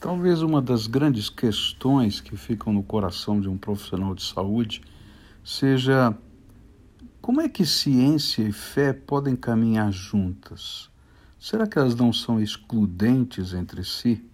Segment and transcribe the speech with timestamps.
[0.00, 4.80] Talvez uma das grandes questões que ficam no coração de um profissional de saúde
[5.44, 6.16] seja
[7.20, 10.88] como é que ciência e fé podem caminhar juntas?
[11.38, 14.24] Será que elas não são excludentes entre si?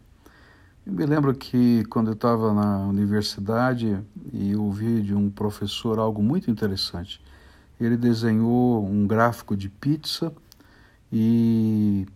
[0.86, 3.98] Eu me lembro que quando eu estava na universidade
[4.34, 7.22] e ouvi de um professor algo muito interessante.
[7.80, 10.30] Ele desenhou um gráfico de pizza
[11.10, 12.06] e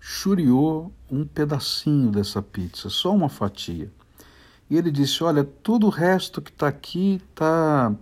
[0.00, 3.92] churiou um pedacinho dessa pizza, só uma fatia.
[4.70, 7.94] E ele disse: Olha, todo o resto que está aqui está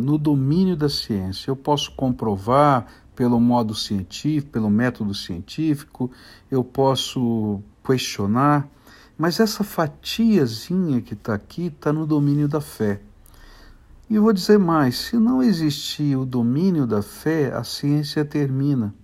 [0.00, 1.50] no domínio da ciência.
[1.50, 6.10] Eu posso comprovar pelo modo científico, pelo método científico,
[6.50, 8.66] eu posso questionar,
[9.18, 13.02] mas essa fatiazinha que está aqui está no domínio da fé.
[14.08, 18.94] E eu vou dizer mais: se não existir o domínio da fé, a ciência termina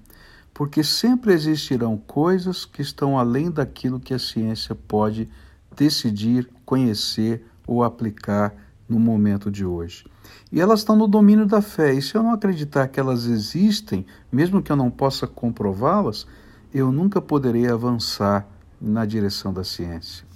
[0.59, 5.31] porque sempre existirão coisas que estão além daquilo que a ciência pode
[5.77, 8.53] decidir, conhecer ou aplicar
[8.89, 10.05] no momento de hoje.
[10.51, 11.93] E elas estão no domínio da fé.
[11.95, 16.27] E se eu não acreditar que elas existem, mesmo que eu não possa comprová-las,
[16.75, 18.45] eu nunca poderei avançar
[18.81, 20.27] na direção da ciência.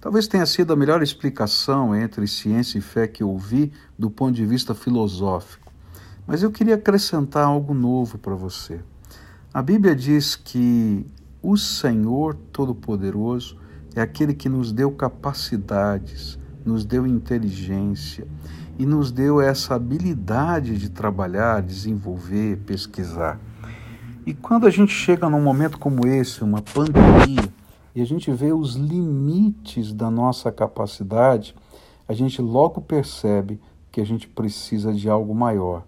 [0.00, 4.36] Talvez tenha sido a melhor explicação entre ciência e fé que eu ouvi do ponto
[4.36, 5.70] de vista filosófico.
[6.26, 8.80] Mas eu queria acrescentar algo novo para você.
[9.54, 11.06] A Bíblia diz que
[11.42, 13.56] o Senhor Todo-Poderoso
[13.94, 18.26] é aquele que nos deu capacidades, nos deu inteligência
[18.78, 23.40] e nos deu essa habilidade de trabalhar, desenvolver, pesquisar.
[24.26, 27.48] E quando a gente chega num momento como esse, uma pandemia,
[27.94, 31.54] e a gente vê os limites da nossa capacidade,
[32.06, 33.58] a gente logo percebe
[33.90, 35.84] que a gente precisa de algo maior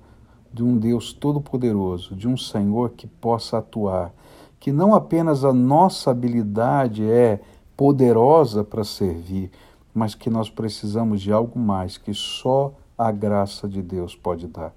[0.53, 4.13] de um Deus todo-poderoso, de um Senhor que possa atuar,
[4.59, 7.41] que não apenas a nossa habilidade é
[7.77, 9.51] poderosa para servir,
[9.95, 14.75] mas que nós precisamos de algo mais que só a graça de Deus pode dar.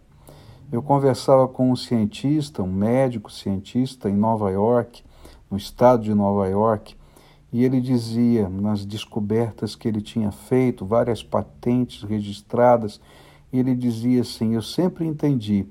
[0.72, 5.03] Eu conversava com um cientista, um médico cientista em Nova York,
[5.50, 6.95] no estado de Nova York,
[7.51, 13.01] e ele dizia, nas descobertas que ele tinha feito, várias patentes registradas,
[13.51, 15.66] e ele dizia assim: Eu sempre entendi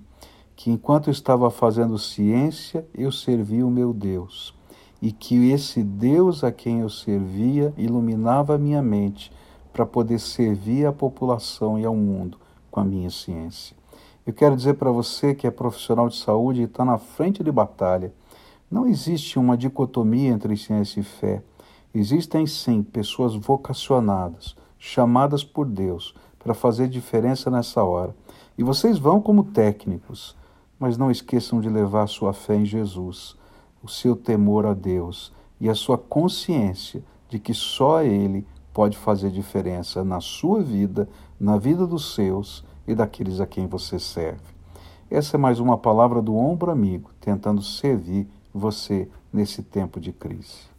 [0.54, 4.54] que enquanto estava fazendo ciência, eu servia o meu Deus,
[5.00, 9.32] e que esse Deus a quem eu servia iluminava a minha mente
[9.72, 12.38] para poder servir a população e ao mundo
[12.70, 13.74] com a minha ciência.
[14.26, 17.50] Eu quero dizer para você que é profissional de saúde e está na frente de
[17.50, 18.12] batalha.
[18.70, 21.42] Não existe uma dicotomia entre ciência e fé.
[21.94, 28.14] Existem sim pessoas vocacionadas, chamadas por Deus para fazer diferença nessa hora.
[28.58, 30.36] E vocês vão como técnicos,
[30.78, 33.36] mas não esqueçam de levar a sua fé em Jesus,
[33.82, 39.30] o seu temor a Deus e a sua consciência de que só Ele pode fazer
[39.30, 41.08] diferença na sua vida,
[41.38, 44.42] na vida dos seus e daqueles a quem você serve.
[45.10, 50.70] Essa é mais uma palavra do ombro amigo, tentando servir você nesse tempo de crise.